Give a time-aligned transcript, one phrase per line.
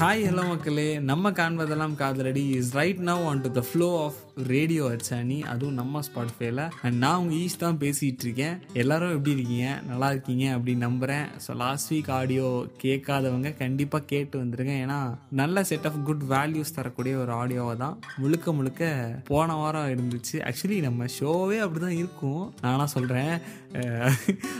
[0.00, 0.84] Hi hello மக்களே.
[1.08, 2.42] நம்ம காண்பதெல்லாம் காதலடி.
[2.56, 4.18] Is right now on to the flow of
[4.50, 8.54] radio அச்சானி அதுவும் நம்ம ஸ்பாட்ஃபைல அண்ட் நான் உங்கள் ஈஸ் தான் பேசிகிட்டு இருக்கேன்.
[8.82, 9.70] எல்லாரும் எப்படி இருக்கீங்க?
[9.88, 12.50] நல்லா இருக்கீங்க அப்படின்னு நம்புகிறேன் ஸோ லாஸ்ட் வீக் ஆடியோ
[12.84, 14.76] கேட்காதவங்க கண்டிப்பாக கேட்டு வந்துருங்க.
[14.84, 15.00] ஏன்னா
[15.40, 18.92] நல்ல செட் ஆஃப் குட் வேல்யூஸ் தரக்கூடிய ஒரு ஆடியோவை தான் முழுக்க முழுக்க
[19.32, 20.38] போன வாரம் இருந்துச்சு.
[20.50, 23.34] ஆக்சுவலி நம்ம ஷோவே அப்படி தான் இருக்கும் நானாக சொல்கிறேன்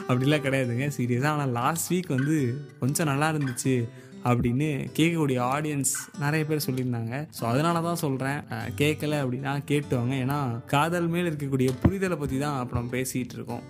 [0.08, 0.88] அப்படிலாம் கிடையாதுங்க.
[0.98, 2.38] சீரியஸாக ஆனால் லாஸ்ட் வீக் வந்து
[2.82, 3.76] கொஞ்சம் நல்லா இருந்துச்சு.
[4.24, 4.68] அப்படின்னு
[4.98, 7.14] கேட்கக்கூடிய ஆடியன்ஸ் நிறைய பேர் சொல்லியிருந்தாங்க.
[7.38, 8.40] ஸோ அதனால தான் சொல்கிறேன்
[8.82, 10.14] கேட்கல அப்படின்னா கேட்டுவாங்க.
[10.24, 10.38] ஏன்னா
[10.74, 13.64] காதல் மேல் இருக்கக்கூடிய புரிதலை பற்றி தான் அப்புறம் பேசிகிட்டு இருக்கோம்.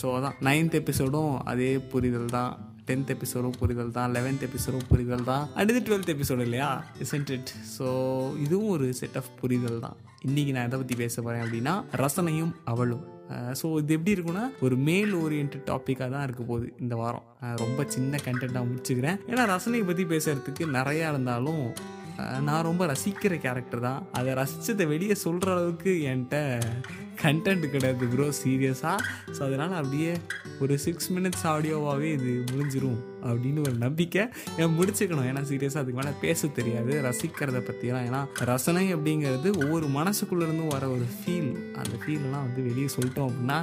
[0.00, 0.36] ஸோ அதான்.
[0.48, 2.52] நைன்த் எபிசோடும் அதே புரிதல் தான்.
[2.88, 4.12] டென்த் எபிசோடும் புரிதல் தான்.
[4.16, 5.44] லெவன்த் எபிசோடும் புரிதல் தான்.
[5.54, 6.70] அடுத்து டுவெல்த் எபிசோடு இல்லையா?
[7.04, 7.86] இசன்ட் இட் ஸோ
[8.44, 9.96] இதுவும் ஒரு செட் ஆஃப் புரிதல் தான்.
[10.28, 13.04] இன்றைக்கி நான் எதை பற்றி பேச போகிறேன் அப்படின்னா ரசனையும் அவளும்.
[13.60, 17.26] ஸோ இது எப்படி இருக்குன்னா ஒரு மேல் ஓரியன்ட் டாப்பிக்காக தான் இருக்க போகுது இந்த வாரம்.
[17.64, 19.18] ரொம்ப சின்ன கண்டென்ட்டாக முடிச்சுக்கிறேன்.
[19.30, 21.64] ஏன்னா ரசனையை பற்றி பேசுகிறதுக்கு நிறையா இருந்தாலும்
[22.46, 24.00] நான் ரொம்ப ரசிக்கிற கேரக்டர் தான்.
[24.18, 26.38] அதை ரசித்ததை வெளியே சொல்கிற அளவுக்கு என்கிட்ட
[27.22, 28.98] கண்டென்ட் கிடையாது ப்ரோ சீரியஸாக
[29.36, 30.12] ஸோ அதனால் அப்படியே
[30.62, 34.22] ஒரு சிக்ஸ் மினிட்ஸ் ஆடியோவாகவே இது முடிஞ்சிரும் அப்படின்னு ஒரு நம்பிக்கை.
[34.62, 35.28] ஏன் முடிச்சுக்கணும்.
[35.30, 36.92] ஏன்னா சீரியஸாக அதுக்கு மேலே பேச தெரியாது.
[37.06, 43.30] ரசிக்கிறத பற்றிலாம் ஏன்னா ரசனை அப்படிங்கிறது ஒவ்வொரு மனசுக்குள்ளேருந்தும் வர ஒரு ஃபீல் அந்த ஃபீல்லாம் வந்து வெளியே சொல்லிட்டோம்
[43.30, 43.60] அப்படின்னா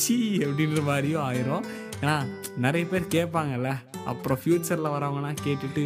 [0.00, 1.64] சீ அப்படின்ற மாதிரியும் ஆயிரும்.
[2.02, 2.16] ஏன்னா
[2.64, 3.70] நிறைய பேர் கேட்பாங்கல்ல.
[4.12, 5.84] அப்புறம் ஃப்யூச்சரில் வரவங்கலாம் கேட்டுட்டு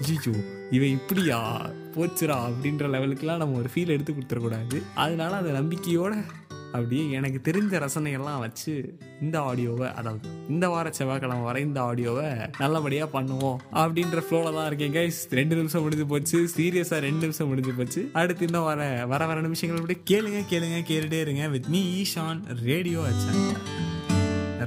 [0.00, 0.32] ஜிஜு
[0.70, 1.66] இவன் இப்படியா?
[1.94, 4.82] போச்சுரா அப்படின்ற லெவலுக்குலாம் நம்ம ஒரு ஃபீல் எடுத்து கொடுத்துடக்கூடாது.
[4.94, 6.24] அதனால அந்த நம்பிக்கையோட
[6.72, 13.20] அப்படியே எனக்கு தெரிஞ்ச ரசனையெல்லாம் வச்சு இந்த ஆடியோவை அதாவது இந்த வார செவ்வாய்க்கிழமை வர இந்த ஆடியோவை நல்லபடியாக
[13.20, 16.50] பண்ணுவோம் அப்படின்ற ஃப்ளோவில் தான் இருக்கேன் கைஸ் ரெண்டு நிமிஷம் முடிஞ்சு போச்சு.
[16.56, 18.10] சீரியஸாக ரெண்டு நிமிஷம் முடிஞ்சு போச்சு.
[18.12, 23.00] அடுத்து இன்னும் வர வர வர நிமிஷங்கள் அப்படியே கேளுங்க கேளுங்க கேட்டுட்டே இருங்க வித் மீ ஈஷான் ரேடியோ
[23.00, 23.75] வச்சேன்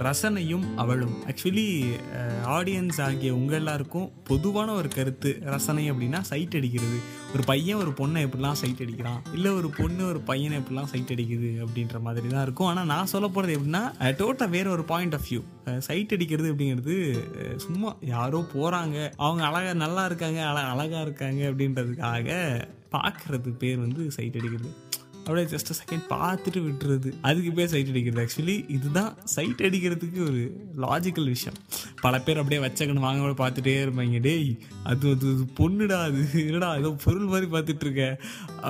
[0.08, 1.16] ரசனையும் அவளும்.
[1.30, 1.66] ஆக்சுவலி
[2.58, 7.00] ஆடியன்ஸ் uh, ஆகிய உங்கள் எல்லாருக்கும் பொதுவான ஒரு கருத்து ரசனை அப்படின்னா சைட் அடிக்கிறது.
[7.34, 9.20] ஒரு பையன் ஒரு பொண்ணை எப்படிலாம் சைட் அடிக்கிறான்?
[9.36, 12.70] இல்லை ஒரு பொண்ணு ஒரு பையனை எப்படிலாம் சைட் அடிக்குது அப்படின்ற மாதிரி தான் இருக்கும்.
[12.72, 13.84] ஆனால் நான் சொல்ல போகிறது எப்படின்னா
[14.22, 15.42] டோட்டல் வேற ஒரு பாயிண்ட் ஆஃப் வியூ
[15.90, 16.98] சைட் அடிக்கிறது அப்படிங்கிறது
[17.42, 22.30] uh, சும்மா யாரோ போகிறாங்க அவங்க அழகாக நல்லா இருக்காங்க அழ அழகாக இருக்காங்க அப்படின்றதுக்காக
[22.96, 24.72] பார்க்குறது பேர் வந்து சைட் அடிக்கிறது.
[25.30, 27.10] அப்படியே ஜஸ்ட் செகண்ட் பார்த்துட்டு விட்டுறது.
[27.22, 28.22] அதுக்கு பேர் சைட் அடிக்கிறது.
[28.24, 30.42] ஆக்சுவலி இதுதான் சைட் அடிக்கிறதுக்கு ஒரு
[30.86, 31.60] லாஜிக்கல் விஷயம்.
[32.02, 34.20] பல பேர் அப்படியே வச்சக்கணும் வாங்க கூட பார்த்துட்டே இருப்பாங்க.
[34.20, 34.50] டேய்
[34.84, 35.30] அது அது
[35.60, 38.06] பொண்ணுடா அது என்னடா ஏதோ பொருள் மாதிரி பார்த்துட்டு இருக்க.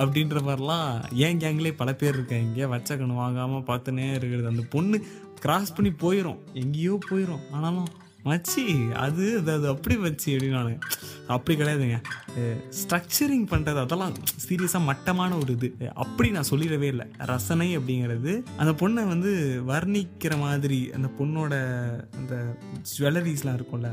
[0.02, 0.88] அப்படின்ற மாதிரிலாம்
[1.26, 4.52] ஏன் கேங்லேயே பல பேர் இருக்காங்க வச்சக்கணும் வாங்காமல் பார்த்துனே இருக்கிறது.
[4.52, 4.98] அந்த பொண்ணு
[5.44, 7.90] கிராஸ் பண்ணி போயிடும் எங்கேயோ போயிடும் ஆனாலும்
[8.28, 8.64] மச்சி
[9.04, 10.74] அது அது அப்படி வச்சு அப்படின்னு
[11.34, 11.98] அப்படி கிடையாதுங்க.
[12.80, 14.14] ஸ்ட்ரக்சரிங் பண்ணுறது அதெல்லாம்
[14.46, 15.68] சீரியஸாக மட்டமான ஒரு இது.
[16.04, 17.06] அப்படி நான் சொல்லிடவே இல்லை.
[17.32, 18.32] ரசனை அப்படிங்கிறது
[18.62, 19.32] அந்த பொண்ணை வந்து
[19.72, 21.52] வர்ணிக்கிற மாதிரி அந்த பொண்ணோட
[22.20, 22.34] அந்த
[22.92, 23.90] ஜுவல்லரிஸ்லாம் இருக்கும்ல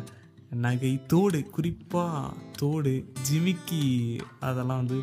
[0.63, 2.19] நகை தோடு குறிப்பாக
[2.59, 2.93] தோடு
[3.27, 3.81] ஜிமிக்கி
[4.49, 4.97] அதெல்லாம் வந்து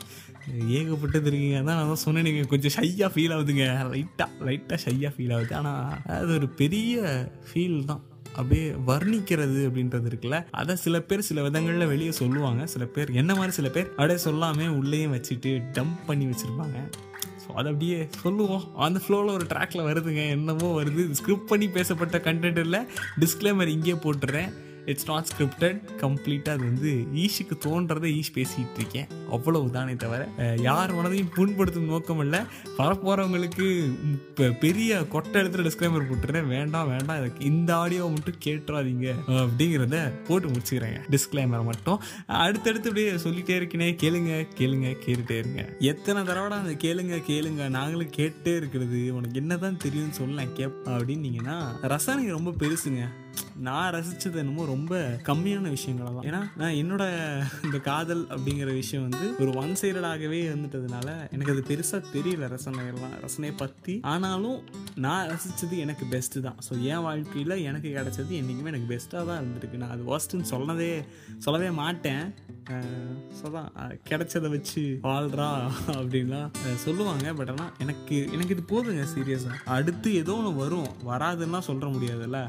[0.79, 1.59] ஏகப்பட்டது இருக்குங்க.
[1.61, 3.67] அதான் நான் தான் சொன்னேன் நீங்கள் கொஞ்சம் ஷையாக ஃபீல் ஆகுதுங்க.
[3.93, 5.55] லைட்டாக லைட்டாக ஷையாக ஃபீல் ஆகுது.
[5.61, 7.03] ஆனால் அது ஒரு பெரிய
[7.49, 8.03] ஃபீல் தான்.
[8.37, 12.67] அப்படியே வர்ணிக்கிறது அப்படின்றது இருக்குல்ல அதை சில பேர் சில விதங்களில் வெளியே சொல்லுவாங்க.
[12.67, 16.79] சில பேர் என்ன மாதிரி சில பேர் அப்படியே சொல்லாமே உள்ளேயும் வச்சுட்டு டம்ப் பண்ணி வச்சுருப்பாங்க.
[17.43, 18.67] ஸோ அதை அப்படியே சொல்லுவோம்.
[18.87, 21.03] அந்த ஃப்ளோவில் ஒரு ட்ராக்ல வருதுங்க என்னமோ வருது.
[21.11, 22.81] ஸ்கிரிப்ட் பண்ணி பேசப்பட்ட கண்டென்ட் இல்லை.
[23.21, 24.51] டிஸ்க்ளைமர் இங்கே போட்டுறேன்.
[24.87, 29.07] இட்ஸ் நாட் ஸ்கிரிப்டட் கம்ப்ளீட்டாக அது வந்து ஈஷுக்கு தோன்றதை ஈஷ் பேசிகிட்டு இருக்கேன்.
[29.31, 32.41] அவ்வளவு தானே தவிர யார் மனதையும் புண்படுத்தும் நோக்கம் இல்லை.
[32.79, 36.47] வரப்போகிறவங்களுக்கு இப்போ பெரிய கொட்டை எடுத்துகிட்டு டிஸ்க்ளைமர் போட்டுறேன்.
[36.47, 37.21] வேண்டாம் வேண்டாம்.
[37.21, 39.15] இதுக்கு இந்த ஆடியோ மட்டும் கேட்டுறாதீங்க.
[39.29, 41.01] அப்படிங்கிறத போட்டு முடிச்சுக்கிறேங்க.
[41.11, 42.01] டிஸ்க்ளைமர் மட்டும்.
[42.27, 43.91] அடுத்தடுத்து அப்படியே சொல்லிட்டே இருக்கனே.
[44.03, 45.77] கேளுங்க கேளுங்க கேட்டுட்டே இருங்க.
[45.79, 49.15] எத்தனை தடவை அந்த கேளுங்க கேளுங்க நாங்களும் கேட்டே இருக்கிறது.
[49.15, 53.23] உனக்கு என்னதான் தெரியும்னு சொல்லலாம் கேப் அப்படின்னீங்கன்னா ரசாயனம் ரொம்ப பெருசுங்க.
[53.67, 54.95] நான் ரசித்தது என்னமோ ரொம்ப
[55.29, 57.05] கம்மியான விஷயங்கள் தான் ஏன்னா நான் என்னோட
[57.67, 63.55] இந்த காதல் அப்படிங்கிற விஷயம் வந்து ஒரு ஒன் சைடடாகவே இருந்துட்டதுனால எனக்கு அது பெருசாக தெரியல ரசனைகள்லாம் ரசனையை
[63.57, 64.59] பற்றி ஆனாலும்
[65.05, 66.59] நான் ரசித்தது எனக்கு பெஸ்ட்டு தான்.
[66.67, 69.81] ஸோ என் வாழ்க்கையில் எனக்கு கிடைச்சது என்றைக்குமே எனக்கு பெஸ்ட்டாக தான் இருந்திருக்கு.
[69.83, 70.91] நான் அது ஒர்ஸ்ட்டுன்னு சொன்னதே
[71.39, 72.25] சொல்லவே மாட்டேன்.
[73.39, 73.69] ஸோ தான்
[74.09, 75.49] கிடைச்சதை வச்சு வாழ்றா
[75.99, 76.51] அப்படின்லாம்
[76.85, 77.27] சொல்லுவாங்க.
[77.39, 80.89] பட் ஆனால் எனக்கு எனக்கு இது போதுங்க சீரியஸாக அடுத்து ஏதோ ஒன்று வரும்.
[81.11, 82.41] வராதுன்னா சொல்ல முடியாதுல்ல.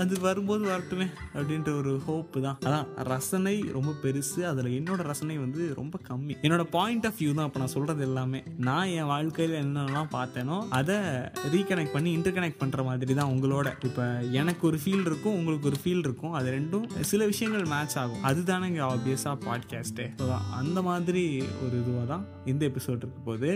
[0.00, 1.06] அது வரும்போது வரட்டுமே
[1.36, 2.58] அப்படின்ற ஒரு ஹோப்பு தான்.
[2.66, 4.40] அதான் ரசனை ரொம்ப பெருசு.
[4.50, 6.36] அதில் என்னோட ரசனை வந்து ரொம்ப கம்மி.
[6.46, 8.42] என்னோட பாயிண்ட் ஆஃப் வியூ தான் இப்போ நான் சொல்கிறது எல்லாமே.
[8.68, 10.98] நான் என் வாழ்க்கையில் என்னென்னலாம் பார்த்தேனோ அதை
[11.54, 13.68] ரீகனெக்ட் பண்ணி இன்டர்கனெக்ட் பண்ணுற மாதிரி தான் உங்களோட.
[13.88, 14.06] இப்போ
[14.42, 16.34] எனக்கு ஒரு ஃபீல் இருக்கும் உங்களுக்கு ஒரு ஃபீல் இருக்கும்.
[16.40, 18.22] அது ரெண்டும் சில விஷயங்கள் மேட்ச் ஆகும்.
[18.30, 18.84] அதுதானே இங்கே
[19.38, 20.04] தான் பாட்காஸ்ட்டு
[20.60, 21.22] அந்த மாதிரி
[21.64, 23.48] ஒரு இதுவாக தான் இந்த எபிசோட் இருக்க போது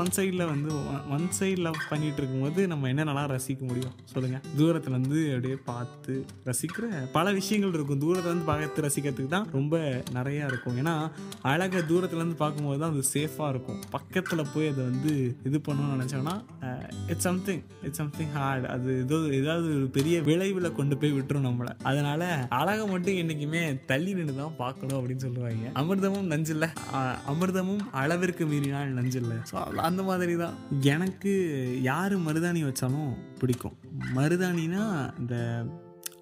[0.00, 0.70] ஒன் சைடில் வந்து
[1.14, 3.94] ஒன் சைடில் பண்ணிகிட்டு இருக்கும்போது நம்ம என்னென்னலாம் ரசிக்க முடியும்?
[4.12, 6.14] சொல்லுங்கள் தூரத்தில் இருந்து அப்படியே பார்த்து
[6.48, 6.86] ரசிக்கிற
[7.16, 8.00] பல விஷயங்கள் இருக்கும்.
[8.04, 9.76] தூரத்தில் இருந்து பார்த்து ரசிக்கிறதுக்கு தான் ரொம்ப
[10.18, 10.76] நிறையா இருக்கும்.
[10.82, 10.94] ஏன்னா
[11.52, 13.80] அழகை தூரத்துலேருந்து பார்க்கும்போது தான் அது சேஃபாக இருக்கும்.
[13.96, 15.12] பக்கத்தில் போய் அதை வந்து
[15.50, 16.36] இது பண்ணணும்னு நினச்சோன்னா
[17.12, 21.74] it's something it's something hard அது ஏதோ ஏதாவது ஒரு பெரிய விளைவில் கொண்டு போய் விட்டுரும் நம்மளை.
[21.90, 22.26] அதனால்
[22.60, 23.62] அழகை மட்டும் என்றைக்குமே
[23.92, 25.68] தள்ளி நின்று தான் பார்க்கணும் அப்படின்னு சொல்லுவாங்க.
[25.80, 26.66] அமிர்தமும் நஞ்சில்ல.
[27.32, 29.34] அமிர்தமும் அளவிற்கு மீறினால் நஞ்சில்ல.
[29.50, 29.56] ஸோ
[29.88, 30.56] அந்த மாதிரி தான்
[30.94, 31.32] எனக்கு
[31.82, 33.76] யார் மருதாணி வச்சாலும் பிடிக்கும்.
[34.16, 34.84] மருதாணினா
[35.18, 35.36] இந்த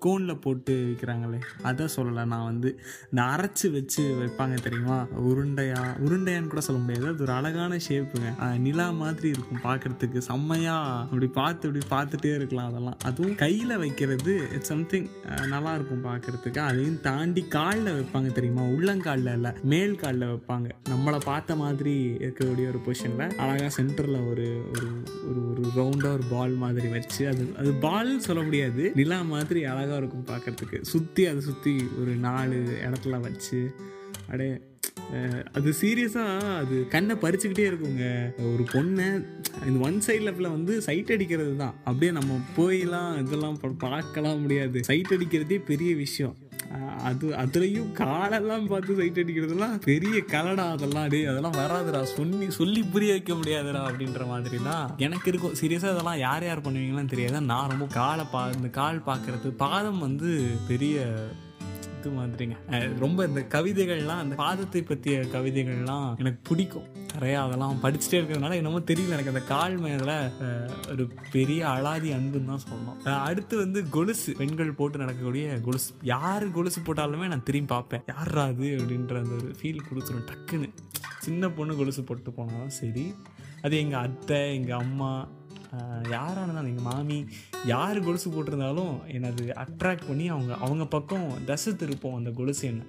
[0.04, 1.38] கோனில் போட்டு விற்கிறாங்களே
[1.68, 2.22] அதை சொல்லலை.
[2.32, 2.70] நான் வந்து
[3.10, 4.98] இந்த அரைச்சி வச்சு வைப்பாங்க தெரியுமா?
[5.28, 7.06] உருண்டையா உருண்டையான்னு கூட சொல்ல முடியாது.
[7.12, 8.30] அது ஒரு அழகான ஷேப்புங்க.
[8.66, 12.98] நிலா மாதிரி இருக்கும் பார்க்கறதுக்கு செம்மையாக அப்படி பார்த்து அப்படி பார்த்துட்டே இருக்கலாம் அதெல்லாம்.
[13.10, 15.08] அதுவும் கையில் வைக்கிறது இட்ஸ் சம்திங்
[15.54, 18.64] நல்லா இருக்கும் பார்க்குறதுக்கு அதையும் தாண்டி காலில் வைப்பாங்க தெரியுமா?
[18.76, 20.68] உள்ளங்காலில் இல்லை மேல் காலில் வைப்பாங்க.
[20.92, 21.94] நம்மளை பார்த்த மாதிரி
[22.26, 24.88] இருக்கக்கூடிய ஒரு பொசிஷனில் அழகாக சென்டரில் ஒரு ஒரு
[25.28, 28.84] ஒரு ஒரு ரவுண்டாக ஒரு பால் மாதிரி வச்சு அது அது பால் சொல்ல முடியாது.
[29.00, 33.60] நிலா மாதிரி அழகாக இருக்கும் பார்க்குறதுக்கு சுற்றி அதை சுற்றி ஒரு நாலு இடத்துல வச்சு
[34.26, 34.54] அப்படியே
[35.52, 38.06] அது சீரியஸாக அது கண்ணை பறிச்சுக்கிட்டே இருக்குங்க.
[38.52, 39.06] ஒரு பொண்ணை
[39.66, 44.84] இந்த ஒன் சைட் லெஃப்டில் வந்து சைட் அடிக்கிறது தான் அப்படியே நம்ம போயெல்லாம் இதெல்லாம் பார்க்கலாம் முடியாது.
[44.84, 46.36] சைட் அடிக்கிறதே பெரிய விஷயம்.
[47.04, 51.08] அது அதுலேயும் காலெல்லாம் பார்த்து சைட் அடிக்கிறதுலாம் பெரிய கலடா அதெல்லாம்.
[51.08, 52.02] டே அதெல்லாம் வராதுடா.
[52.02, 55.56] சொல்லி சொல்லி புரிய வைக்க முடியாதுடா அப்படின்ற மாதிரி தான் எனக்கு இருக்கும்.
[55.60, 57.40] சீரியஸாக அதெல்லாம் யார் யார் பண்ணுவீங்களான்னு தெரியாது.
[57.40, 60.30] நான் ரொம்ப காலை பா இந்த கால் பார்க்கறது பாதம் வந்து
[60.68, 61.04] பெரிய
[62.06, 62.56] இது மாதிரிங்க.
[63.04, 66.88] ரொம்ப இந்த கவிதைகள்லாம் அந்த பாதத்தை பற்றிய கவிதைகள்லாம் எனக்கு பிடிக்கும்.
[67.14, 69.32] நிறையா அதெல்லாம் படிச்சுட்டே இருக்கிறதுனால என்னமோ தெரியல எனக்கு.
[69.34, 70.16] அந்த கால் மேல
[70.92, 71.04] ஒரு
[71.34, 72.98] பெரிய அலாதி அன்புன்னு தான் சொல்லணும்.
[73.28, 74.32] அடுத்து வந்து கொலுசு.
[74.40, 75.90] பெண்கள் போட்டு நடக்கக்கூடிய கொலுசு.
[76.12, 78.04] யார் கொலுசு போட்டாலுமே நான் திரும்பி பார்ப்பேன்.
[78.12, 80.70] யாரா அது அப்படின்ற அந்த ஒரு ஃபீல் கொடுத்துரும் டக்குன்னு.
[81.26, 83.06] சின்ன பொண்ணு கொலுசு போட்டு போனாலும் சரி
[83.66, 85.10] அது எங்கள் அத்தை எங்கள் அம்மா
[86.02, 87.28] யாரானதான் எங்கள் மாமி?
[87.64, 92.82] யார் கொலுசு போட்டிருந்தாலும் என்னை அது அட்ராக்ட் பண்ணி அவங்க அவங்க பக்கம் தசை திருப்போம் அந்த கொலுசு என்ன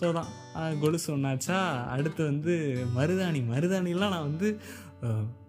[0.00, 3.42] ஸோ தான் கொலுசு ஒன்றாச்சா அடுத்து வந்து மருதாணி.
[3.52, 4.60] மருதாணிலாம் நான் வந்து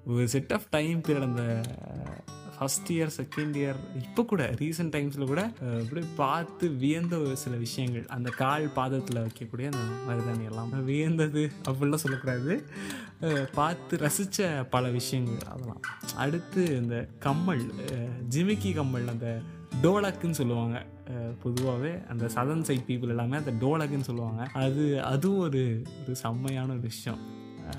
[0.06, 1.62] ஒரு செட் ஆஃப் டைம் பீரியட் அந்த
[2.58, 5.42] ஃபஸ்ட் இயர் செகண்ட் இயர் இப்போ கூட ரீசெண்ட் டைம்ஸில் கூட
[5.80, 8.06] அப்படியே பார்த்து வியந்த ஒரு சில விஷயங்கள்.
[8.16, 10.72] அந்த கால் பாதத்தில் வைக்கக்கூடிய அந்த மருதாணி எல்லாம்.
[10.90, 12.56] வியந்தது அப்படிலாம் சொல்லக்கூடாது.
[13.60, 15.84] பார்த்து ரசித்த பல விஷயங்கள் அதெல்லாம்.
[16.26, 17.66] அடுத்து இந்த கம்மல்
[18.36, 19.30] ஜிமிக்கி கம்மல் அந்த
[19.84, 20.78] டோலக்குன்னு சொல்லுவாங்க.
[21.44, 24.44] பொதுவாகவே அந்த சதன் சைட் பீப்புள் எல்லாமே அந்த டோலக்குன்னு சொல்லுவாங்க.
[24.66, 25.64] அது அதுவும் ஒரு
[26.04, 27.20] ஒரு செம்மையான ஒரு விஷயம்.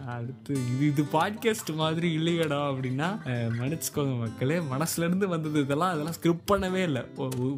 [0.06, 6.50] அடுத்து இது இது பாட்காஸ்ட் மாதிரி இல்லையடா அப்படின்னா அஹ் மன்னிச்சுக்கோங்க மக்களே மனசுலேருந்து வந்தது இதெல்லாம் அதெல்லாம் ஸ்கிரிப்ட்
[6.50, 7.02] பண்ணவே இல்லை.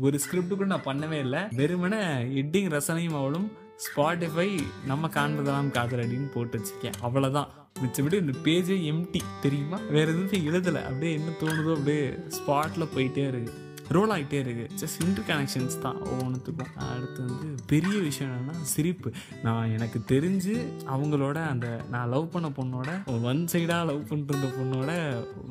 [0.00, 1.40] ஒரு ஸ்கிரிப்ட் கூட நான் பண்ணவே இல்லை.
[1.50, 2.02] வெறுமனே
[2.40, 6.92] எட்டிங் ரசனையும் அவளும் ஸ்பாட்டிஃபை நம்ம காண்பதெல்லாம் காதலடின்னு போட்டு வச்சிருக்கேன்.
[7.02, 7.46] அவ்வளோதான்
[7.82, 9.78] மிச்சபடி இந்த பேஜே எம்டி தெரியுமா?
[9.90, 10.82] வேறு எதுவும் எழுதலை.
[10.82, 16.74] அப்படியே என்ன தோணுதோ அப்படியே ஸ்பாட்டில் போயிட்டே இருக்குது ரோல் ஆகிட்டே இருக்குது ஜஸ்ட் இன்டர் கனெக்ஷன்ஸ் தான் ஒவ்வொன்றுத்துக்கும்
[16.88, 19.08] அடுத்து வந்து பெரிய விஷயம் என்னென்னா சிரிப்பு.
[19.46, 20.54] நான் எனக்கு தெரிஞ்சு
[20.94, 22.90] அவங்களோட அந்த நான் லவ் பண்ண பொண்ணோட
[23.30, 24.92] ஒன் சைடாக லவ் பண்ணிட்டு பொண்ணோட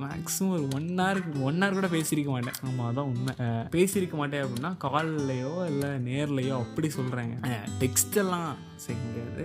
[0.04, 2.58] மேக்ஸிமம் ஒரு ஒன் ஹவருக்கு ஒன் ஹவர் கூட பேசியிருக்க மாட்டேன்.
[2.68, 3.36] ஆமாம் அதான் உண்மை.
[3.76, 7.36] பேசியிருக்க மாட்டேன் அப்படின்னா கால்லையோ இல்லை நேர்லையோ அப்படி சொல்கிறாங்க
[7.84, 8.50] டெக்ஸ்ட் எல்லாம்
[8.86, 9.44] செய்ய முடியாது.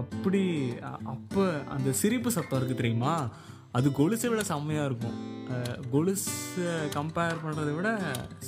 [0.00, 0.42] அப்படி
[1.14, 1.42] அப்போ
[1.76, 3.14] அந்த சிரிப்பு சத்தம் இருக்குது தெரியுமா?
[3.78, 5.18] அது கொலுசை விட செம்மையாக இருக்கும்.
[5.92, 6.66] கொலுசை
[6.96, 7.90] கம்பேர் பண்ணுறதை விட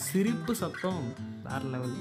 [0.06, 1.02] சிரிப்பு சத்தம்
[1.46, 1.96] வேறு லெவல்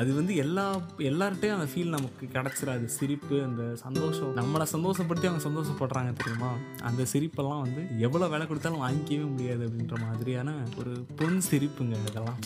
[0.00, 0.64] அது வந்து எல்லா
[1.10, 4.32] எல்லார்ட்டையும் அந்த ஃபீல் நமக்கு கிடச்சிடாது சிரிப்பு அந்த சந்தோஷம்.
[4.38, 6.50] நம்மளை சந்தோஷப்படுத்தி அவங்க சந்தோஷப்படுறாங்க தெரியுமா?
[6.88, 12.40] அந்த சிரிப்பெல்லாம் வந்து எவ்வளோ விலை கொடுத்தாலும் வாங்கிக்கவே முடியாது அப்படின்ற மாதிரியான ஒரு பொன் சிரிப்புங்க அதெல்லாம்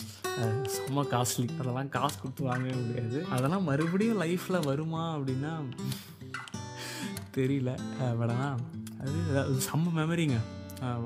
[0.75, 3.19] செம்ம காஸ்ட்லி அதெல்லாம் காசு கொடுத்து வாங்கவே முடியாது.
[3.37, 5.53] அதெல்லாம் மறுபடியும் லைஃப்பில் வருமா அப்படின்னா
[7.37, 7.73] தெரியல.
[8.21, 8.35] பட்
[9.31, 10.37] அதாவது செம்ம மெமரிங்க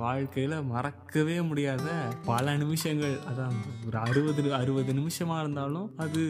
[0.04, 1.88] வாழ்க்கையில் மறக்கவே முடியாத
[2.30, 3.16] பல நிமிஷங்கள்.
[3.30, 3.56] அதான்
[3.88, 6.22] ஒரு அறுபது அறுபது நிமிஷமாக இருந்தாலும் அது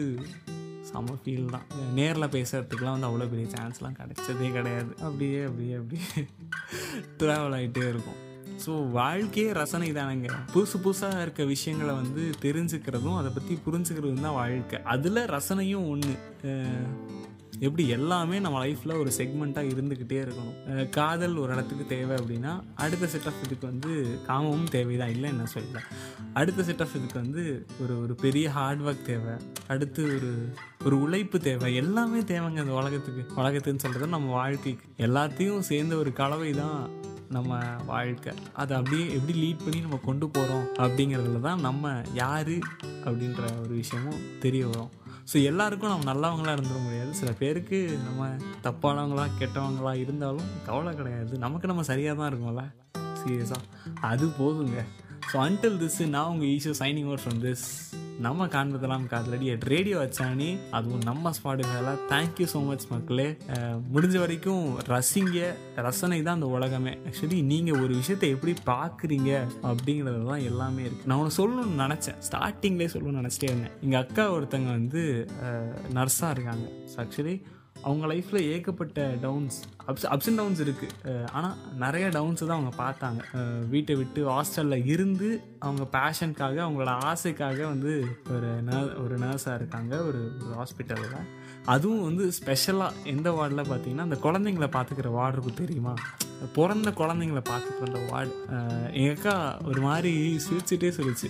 [0.90, 1.66] செம்ம ஃபீல் தான்.
[1.98, 4.92] நேரில் பேசுகிறதுக்குலாம் வந்து அவ்வளோ பெரிய சான்ஸ்லாம் கிடைச்சதே கிடையாது.
[5.06, 6.24] அப்படியே அப்படியே அப்படியே
[7.20, 8.18] ட்ராவல் ஆகிட்டே இருக்கும்.
[8.64, 10.28] ஸோ வாழ்க்கையே ரசனை தானேங்க.
[10.52, 14.80] புதுசு புதுசாக இருக்க விஷயங்களை வந்து தெரிஞ்சுக்கிறதும் அதை பற்றி புரிஞ்சுக்கிறதும் தான் வாழ்க்கை.
[14.94, 16.14] அதில் ரசனையும் ஒன்று
[17.60, 20.88] எப்படி எல்லாமே நம்ம லைஃப்பில் ஒரு செக்மெண்ட்டாக இருந்துக்கிட்டே இருக்கணும்.
[20.88, 25.78] காதல் ஒரு இடத்துக்கு தேவை அப்படின்னா அடுத்த செட் ஆஃப் இதுக்கு வந்து காமமும் தேவைதான் இல்லை என்ன சொல்லல.
[26.34, 29.34] அடுத்த செட் ஆஃப் இதுக்கு வந்து ஒரு ஒரு பெரிய ஹார்ட் ஒர்க் தேவை.
[29.66, 30.52] அடுத்து ஒரு
[30.84, 31.74] ஒரு உழைப்பு தேவை.
[31.74, 33.42] எல்லாமே தேவைங்க அந்த உலகத்துக்கு.
[33.42, 35.06] உலகத்துன்னு சொல்கிறது நம்ம வாழ்க்கைக்கு.
[35.06, 36.90] எல்லாத்தையும் சேர்ந்த ஒரு கலவை தான்
[37.30, 38.32] நம்ம வாழ்க்கை.
[38.52, 42.48] அதை அப்படியே எப்படி லீட் பண்ணி நம்ம கொண்டு போகிறோம் அப்படிங்கிறதுல தான் நம்ம யார்
[43.04, 44.90] அப்படின்ற ஒரு விஷயமும் தெரிய வரும்.
[45.32, 47.12] ஸோ எல்லாருக்கும் நம்ம நல்லவங்களா இருந்துட முடியாது.
[47.14, 48.28] சில பேருக்கு நம்ம
[48.62, 51.38] தப்பானவங்களா கெட்டவங்களா இருந்தாலும் கவலை கிடையாது.
[51.38, 52.64] நமக்கு நம்ம சரியாக தான் இருக்கோம்ல.
[53.20, 53.62] சீரியஸாக
[54.00, 54.84] அது போதுங்க.
[55.30, 57.64] ஸோ அன்டில் திஸ் நான் உங்கள் Eesho signing out from this
[58.24, 63.26] நம்ம காண்பதெல்லாம் காதலடி அட் ரேடியோ வச்சானி அதுவும் நம்ம ஸ்பாட்டிஃபைல தேங்க்யூ ஸோ மச் மக்களே.
[63.94, 65.40] முடிஞ்ச வரைக்கும் ரசிங்க.
[65.86, 66.94] ரசனை தான் அந்த உலகமே.
[67.08, 69.32] ஆக்சுவலி நீங்கள் ஒரு விஷயத்தை எப்படி பார்க்குறீங்க
[69.70, 72.18] அப்படிங்கிறது தான் எல்லாமே இருக்குது நான் ஒன்று சொல்லணும்னு நினச்சேன்.
[72.28, 73.76] ஸ்டார்டிங்லேயே சொல்லணும்னு நினச்சிட்டே இருந்தேன்.
[73.86, 75.02] எங்கள் அக்கா ஒருத்தங்க வந்து
[75.98, 76.66] நர்ஸாக இருக்காங்க.
[76.92, 77.36] ஸோ ஆக்சுவலி
[77.86, 83.20] அவங்க லைஃப்பில் ஏகப்பட்ட downs ups ups and downs இருக்குது ஆனால் நிறைய டவுன்ஸு தான் அவங்க பார்த்தாங்க.
[83.68, 85.28] வீட்டை விட்டு ஹாஸ்டலில் இருந்து
[85.58, 87.92] அவங்க பேஷனுக்காக அவங்களோட ஆசைக்காக வந்து
[88.34, 91.18] ஒரு நர் ஒரு நர்ஸாக இருக்காங்க ஒரு ஒரு ஹாஸ்பிட்டலில்
[91.66, 95.94] அதுவும் வந்து ஸ்பெஷலாக எந்த வார்டில் பார்த்தீங்கன்னா அந்த குழந்தைங்கள பார்த்துக்கிற வார்டு இருக்கும் தெரியுமா?
[96.56, 98.32] பிறந்த குழந்தைங்கள பார்த்துட்டு அந்த வார்டு
[98.98, 99.34] எங்கள் அக்கா
[99.70, 100.12] ஒரு மாதிரி
[100.46, 101.28] சிரிச்சுட்டே சொல்லிச்சு.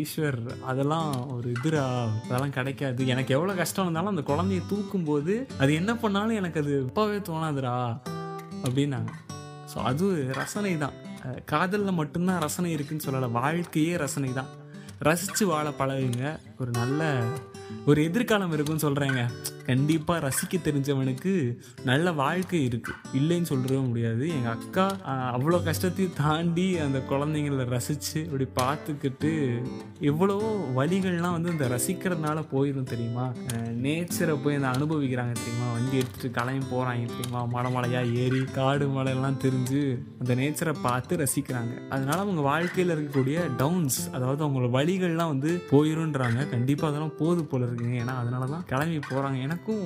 [0.00, 0.38] ஈஸ்வர்
[0.70, 1.84] அதெல்லாம் ஒரு இதுரா
[2.26, 3.06] அதெல்லாம் கிடைக்காது.
[3.12, 7.74] எனக்கு எவ்வளோ கஷ்டம் இருந்தாலும் அந்த குழந்தைய தூக்கும்போது அது என்ன பண்ணாலும் எனக்கு அது இப்போவே தோணாதுடா
[8.66, 9.12] அப்படின்னாங்க.
[9.72, 10.06] ஸோ அது
[10.40, 10.96] ரசனை தான்.
[11.52, 14.50] காதலில் மட்டும்தான் ரசனை இருக்குன்னு சொல்லலை வாழ்க்கையே ரசனை தான்.
[15.08, 16.24] ரசித்து வாழ பழகுங்க.
[16.60, 17.10] ஒரு நல்ல
[17.86, 19.20] ஒரு எதிர்காலம் இருக்குன்னு சொல்கிறாங்க
[19.66, 21.32] கண்டிப்பாக ரசிக்க தெரிஞ்சவனுக்கு
[21.84, 24.24] நல்ல வாழ்க்கை இருக்குது இல்லைன்னு சொல்லவே முடியாது.
[24.28, 24.84] எங்கள் அக்கா
[25.36, 29.30] அவ்வளோ கஷ்டத்தையும் தாண்டி அந்த குழந்தைங்கள ரசித்து அப்படி பார்த்துக்கிட்டு
[30.00, 30.36] எவ்வளோ
[30.76, 33.32] வழிகள்லாம் வந்து இந்த ரசிக்கிறதுனால போயிடும் தெரியுமா?
[33.86, 35.66] நேச்சரை போய் அந்த அனுபவிக்கிறாங்க தெரியுமா?
[35.72, 37.44] வண்டி எடுத்துட்டு கலையும் போகிறாங்க தெரியுமா?
[37.44, 39.82] மலை மலையாக ஏறி காடு மலையெல்லாம் தெரிஞ்சு
[40.20, 41.74] அந்த நேச்சரை பார்த்து ரசிக்கிறாங்க.
[41.88, 46.48] அதனால அவங்க வாழ்க்கையில் இருக்கக்கூடிய டவுன்ஸ் அதாவது அவங்களோட வழிகள்லாம் வந்து போயிருன்றாங்க.
[46.54, 47.98] கண்டிப்பாக அதெல்லாம் போது போல இருக்குங்க.
[48.04, 49.84] ஏன்னா அதனால தான் கிளம்பி போகிறாங்க எனக்கும்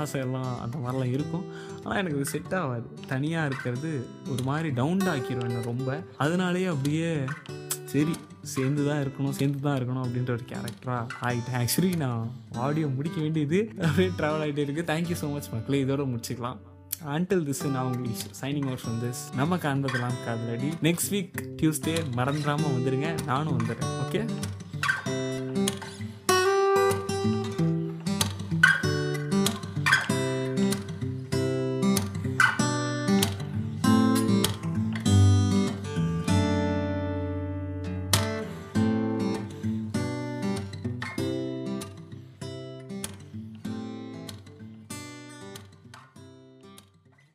[0.00, 1.46] ஆசை எல்லாம் அந்த மாதிரிலாம் இருக்கும்.
[1.84, 2.86] ஆனால் எனக்கு இது செட் ஆகாது.
[3.14, 3.90] தனியாக இருக்கிறது
[4.34, 5.98] ஒரு மாதிரி டவுன் ஆக்கிடுவேன் ரொம்ப.
[6.26, 7.10] அதனாலேயே அப்படியே
[7.92, 8.14] சரி
[8.52, 12.24] சேர்ந்து தான் இருக்கணும் சேர்ந்து தான் இருக்கணும் அப்படின்ற ஒரு கேரக்டராக ஆகிட்டேன் ஆக்சுவலி நான்
[12.64, 15.80] ஆடியோ முடிக்க வேண்டியது அப்படியே ட்ராவல் ஆகிட்டே இருக்குது தேங்க்யூ ஸோ மச் மக்களே.
[15.84, 16.58] இதோட முடிச்சுக்கலாம்.
[17.14, 20.70] அன்டில் திஸ் நான் உங்களுக்கு சைனிங் அவுட் ஃப்ரம் திஸ் நம்ம காண்பதெல்லாம் காதலடி.
[20.88, 23.94] நெக்ஸ்ட் வீக் டியூஸ்டே மறந்துடாமல் வந்துடுங்க நானும் வந்துடுறேன்.
[24.04, 24.22] ஓகே